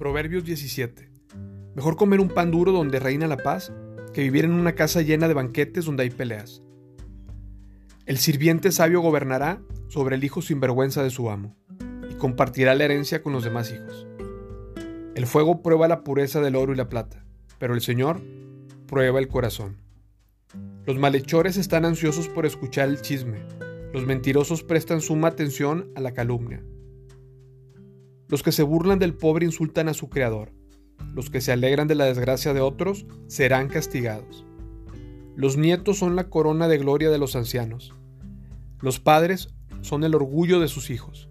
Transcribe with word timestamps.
Proverbios 0.00 0.44
17. 0.44 1.10
Mejor 1.74 1.94
comer 1.94 2.20
un 2.20 2.30
pan 2.30 2.50
duro 2.50 2.72
donde 2.72 2.98
reina 2.98 3.26
la 3.26 3.36
paz 3.36 3.70
que 4.14 4.22
vivir 4.22 4.46
en 4.46 4.52
una 4.52 4.74
casa 4.74 5.02
llena 5.02 5.28
de 5.28 5.34
banquetes 5.34 5.84
donde 5.84 6.04
hay 6.04 6.08
peleas. 6.08 6.62
El 8.06 8.16
sirviente 8.16 8.72
sabio 8.72 9.02
gobernará 9.02 9.60
sobre 9.88 10.16
el 10.16 10.24
hijo 10.24 10.40
sin 10.40 10.58
vergüenza 10.58 11.02
de 11.02 11.10
su 11.10 11.28
amo 11.28 11.54
y 12.10 12.14
compartirá 12.14 12.74
la 12.74 12.84
herencia 12.84 13.22
con 13.22 13.34
los 13.34 13.44
demás 13.44 13.74
hijos. 13.74 14.06
El 15.16 15.26
fuego 15.26 15.60
prueba 15.60 15.86
la 15.86 16.02
pureza 16.02 16.40
del 16.40 16.56
oro 16.56 16.72
y 16.72 16.76
la 16.76 16.88
plata, 16.88 17.26
pero 17.58 17.74
el 17.74 17.82
Señor 17.82 18.22
prueba 18.86 19.18
el 19.18 19.28
corazón. 19.28 19.82
Los 20.86 20.96
malhechores 20.96 21.58
están 21.58 21.84
ansiosos 21.84 22.26
por 22.26 22.46
escuchar 22.46 22.88
el 22.88 23.02
chisme, 23.02 23.40
los 23.92 24.06
mentirosos 24.06 24.62
prestan 24.62 25.02
suma 25.02 25.28
atención 25.28 25.90
a 25.94 26.00
la 26.00 26.14
calumnia. 26.14 26.62
Los 28.30 28.44
que 28.44 28.52
se 28.52 28.62
burlan 28.62 29.00
del 29.00 29.14
pobre 29.14 29.44
insultan 29.44 29.88
a 29.88 29.94
su 29.94 30.08
Creador. 30.08 30.52
Los 31.16 31.30
que 31.30 31.40
se 31.40 31.50
alegran 31.50 31.88
de 31.88 31.96
la 31.96 32.04
desgracia 32.04 32.54
de 32.54 32.60
otros 32.60 33.04
serán 33.26 33.66
castigados. 33.66 34.46
Los 35.34 35.56
nietos 35.56 35.98
son 35.98 36.14
la 36.14 36.28
corona 36.28 36.68
de 36.68 36.78
gloria 36.78 37.10
de 37.10 37.18
los 37.18 37.34
ancianos. 37.34 37.92
Los 38.80 39.00
padres 39.00 39.48
son 39.80 40.04
el 40.04 40.14
orgullo 40.14 40.60
de 40.60 40.68
sus 40.68 40.90
hijos. 40.90 41.28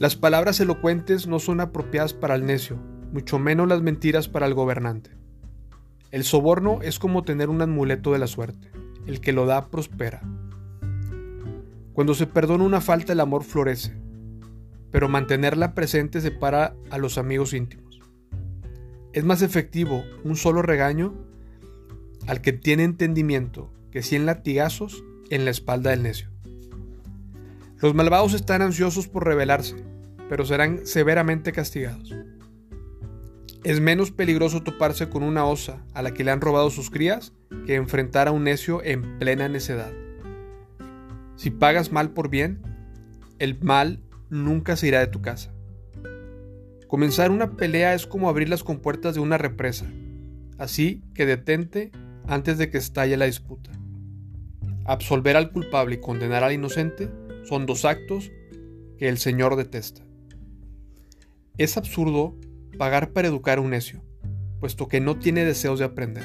Las 0.00 0.16
palabras 0.16 0.58
elocuentes 0.58 1.28
no 1.28 1.38
son 1.38 1.60
apropiadas 1.60 2.12
para 2.12 2.34
el 2.34 2.44
necio, 2.44 2.76
mucho 3.12 3.38
menos 3.38 3.68
las 3.68 3.82
mentiras 3.82 4.26
para 4.26 4.46
el 4.46 4.54
gobernante. 4.54 5.10
El 6.10 6.24
soborno 6.24 6.80
es 6.82 6.98
como 6.98 7.22
tener 7.22 7.48
un 7.48 7.62
amuleto 7.62 8.12
de 8.12 8.18
la 8.18 8.26
suerte. 8.26 8.72
El 9.06 9.20
que 9.20 9.32
lo 9.32 9.46
da 9.46 9.68
prospera. 9.70 10.22
Cuando 11.92 12.14
se 12.14 12.26
perdona 12.26 12.64
una 12.64 12.80
falta 12.80 13.12
el 13.12 13.20
amor 13.20 13.44
florece 13.44 14.01
pero 14.92 15.08
mantenerla 15.08 15.74
presente 15.74 16.20
separa 16.20 16.76
a 16.90 16.98
los 16.98 17.18
amigos 17.18 17.54
íntimos. 17.54 18.00
Es 19.12 19.24
más 19.24 19.42
efectivo 19.42 20.04
un 20.22 20.36
solo 20.36 20.62
regaño 20.62 21.14
al 22.28 22.40
que 22.40 22.52
tiene 22.52 22.84
entendimiento 22.84 23.72
que 23.90 24.02
cien 24.02 24.26
latigazos 24.26 25.02
en 25.30 25.44
la 25.44 25.50
espalda 25.50 25.90
del 25.90 26.02
necio. 26.02 26.28
Los 27.80 27.94
malvados 27.94 28.32
están 28.34 28.62
ansiosos 28.62 29.08
por 29.08 29.24
rebelarse, 29.24 29.76
pero 30.28 30.44
serán 30.44 30.86
severamente 30.86 31.52
castigados. 31.52 32.14
Es 33.64 33.80
menos 33.80 34.10
peligroso 34.10 34.62
toparse 34.62 35.08
con 35.08 35.22
una 35.22 35.46
osa 35.46 35.84
a 35.94 36.02
la 36.02 36.12
que 36.14 36.24
le 36.24 36.30
han 36.30 36.40
robado 36.40 36.70
sus 36.70 36.90
crías 36.90 37.32
que 37.66 37.74
enfrentar 37.74 38.28
a 38.28 38.32
un 38.32 38.44
necio 38.44 38.82
en 38.84 39.18
plena 39.18 39.48
necedad. 39.48 39.92
Si 41.36 41.50
pagas 41.50 41.92
mal 41.92 42.10
por 42.10 42.28
bien, 42.28 42.60
el 43.38 43.58
mal 43.60 44.00
nunca 44.32 44.76
se 44.76 44.88
irá 44.88 45.00
de 45.00 45.08
tu 45.08 45.20
casa. 45.20 45.52
Comenzar 46.88 47.30
una 47.30 47.52
pelea 47.52 47.94
es 47.94 48.06
como 48.06 48.28
abrir 48.28 48.48
las 48.48 48.64
compuertas 48.64 49.14
de 49.14 49.20
una 49.20 49.38
represa, 49.38 49.86
así 50.58 51.02
que 51.14 51.26
detente 51.26 51.92
antes 52.26 52.56
de 52.58 52.70
que 52.70 52.78
estalle 52.78 53.16
la 53.16 53.26
disputa. 53.26 53.70
Absolver 54.84 55.36
al 55.36 55.52
culpable 55.52 55.96
y 55.96 56.00
condenar 56.00 56.44
al 56.44 56.52
inocente 56.52 57.10
son 57.44 57.66
dos 57.66 57.84
actos 57.84 58.32
que 58.98 59.08
el 59.08 59.18
Señor 59.18 59.56
detesta. 59.56 60.02
Es 61.58 61.76
absurdo 61.76 62.34
pagar 62.78 63.12
para 63.12 63.28
educar 63.28 63.58
a 63.58 63.60
un 63.60 63.70
necio, 63.70 64.02
puesto 64.60 64.88
que 64.88 65.00
no 65.00 65.18
tiene 65.18 65.44
deseos 65.44 65.78
de 65.78 65.84
aprender. 65.84 66.24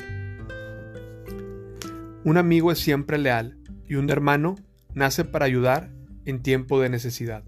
Un 2.23 2.37
amigo 2.37 2.71
es 2.71 2.79
siempre 2.79 3.17
leal 3.17 3.57
y 3.85 3.95
un 3.95 4.09
hermano 4.09 4.55
nace 4.93 5.25
para 5.25 5.45
ayudar 5.45 5.91
en 6.25 6.41
tiempo 6.41 6.79
de 6.79 6.89
necesidad. 6.89 7.43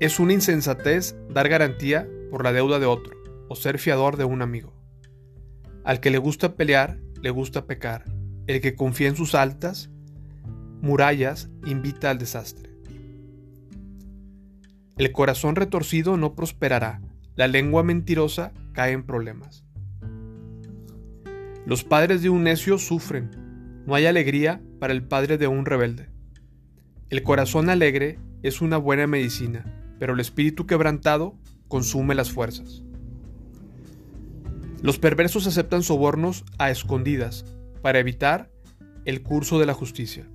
Es 0.00 0.18
una 0.18 0.32
insensatez 0.32 1.16
dar 1.30 1.48
garantía 1.48 2.08
por 2.30 2.42
la 2.42 2.52
deuda 2.52 2.78
de 2.78 2.86
otro 2.86 3.16
o 3.48 3.54
ser 3.54 3.78
fiador 3.78 4.16
de 4.16 4.24
un 4.24 4.42
amigo. 4.42 4.74
Al 5.84 6.00
que 6.00 6.10
le 6.10 6.18
gusta 6.18 6.56
pelear, 6.56 6.98
le 7.22 7.30
gusta 7.30 7.66
pecar. 7.66 8.04
El 8.46 8.60
que 8.60 8.74
confía 8.74 9.08
en 9.08 9.16
sus 9.16 9.34
altas 9.34 9.90
murallas 10.82 11.48
invita 11.64 12.10
al 12.10 12.18
desastre. 12.18 12.70
El 14.98 15.12
corazón 15.12 15.56
retorcido 15.56 16.16
no 16.16 16.34
prosperará, 16.34 17.00
la 17.36 17.48
lengua 17.48 17.82
mentirosa 17.82 18.52
cae 18.72 18.92
en 18.92 19.04
problemas. 19.04 19.64
Los 21.66 21.84
padres 21.84 22.20
de 22.20 22.28
un 22.28 22.42
necio 22.42 22.78
sufren, 22.78 23.30
no 23.86 23.94
hay 23.94 24.06
alegría 24.06 24.60
para 24.78 24.92
el 24.92 25.02
padre 25.02 25.38
de 25.38 25.46
un 25.46 25.64
rebelde. 25.64 26.10
El 27.10 27.22
corazón 27.22 27.70
alegre 27.70 28.18
es 28.42 28.60
una 28.60 28.76
buena 28.76 29.06
medicina, 29.06 29.64
pero 30.04 30.12
el 30.12 30.20
espíritu 30.20 30.66
quebrantado 30.66 31.34
consume 31.66 32.14
las 32.14 32.30
fuerzas. 32.30 32.82
Los 34.82 34.98
perversos 34.98 35.46
aceptan 35.46 35.82
sobornos 35.82 36.44
a 36.58 36.70
escondidas 36.70 37.46
para 37.80 38.00
evitar 38.00 38.50
el 39.06 39.22
curso 39.22 39.58
de 39.58 39.64
la 39.64 39.72
justicia. 39.72 40.28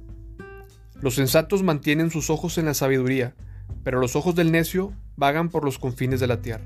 Los 1.02 1.14
sensatos 1.14 1.62
mantienen 1.62 2.10
sus 2.10 2.32
ojos 2.32 2.58
en 2.58 2.66
la 2.66 2.74
sabiduría, 2.74 3.36
pero 3.84 4.00
los 4.00 4.16
ojos 4.16 4.34
del 4.34 4.52
necio 4.52 4.92
vagan 5.18 5.50
por 5.50 5.64
los 5.64 5.78
confines 5.78 6.20
de 6.20 6.26
la 6.26 6.42
tierra. 6.42 6.66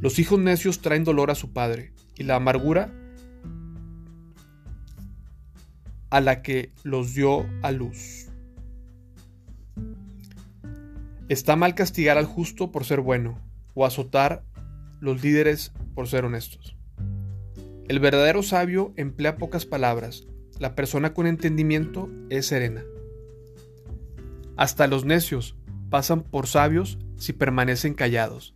Los 0.00 0.18
hijos 0.18 0.38
necios 0.38 0.80
traen 0.80 1.04
dolor 1.04 1.30
a 1.30 1.34
su 1.34 1.52
padre, 1.52 1.92
y 2.16 2.22
la 2.22 2.36
amargura 2.36 2.94
a 6.08 6.22
la 6.22 6.40
que 6.40 6.72
los 6.82 7.12
dio 7.12 7.44
a 7.60 7.72
luz. 7.72 8.30
Está 11.28 11.56
mal 11.56 11.74
castigar 11.74 12.18
al 12.18 12.26
justo 12.26 12.70
por 12.70 12.84
ser 12.84 13.00
bueno 13.00 13.40
o 13.74 13.84
azotar 13.84 14.44
los 15.00 15.24
líderes 15.24 15.72
por 15.94 16.06
ser 16.06 16.24
honestos. 16.24 16.76
El 17.88 17.98
verdadero 17.98 18.44
sabio 18.44 18.92
emplea 18.96 19.36
pocas 19.36 19.66
palabras. 19.66 20.24
La 20.60 20.76
persona 20.76 21.14
con 21.14 21.26
entendimiento 21.26 22.08
es 22.30 22.46
serena. 22.46 22.84
Hasta 24.56 24.86
los 24.86 25.04
necios 25.04 25.56
pasan 25.90 26.22
por 26.22 26.46
sabios 26.46 26.98
si 27.16 27.32
permanecen 27.32 27.94
callados, 27.94 28.54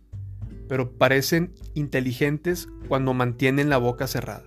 pero 0.69 0.93
parecen 0.97 1.53
inteligentes 1.73 2.69
cuando 2.87 3.13
mantienen 3.13 3.69
la 3.69 3.77
boca 3.77 4.07
cerrada. 4.07 4.45